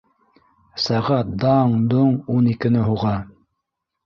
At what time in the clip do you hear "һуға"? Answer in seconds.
2.89-3.15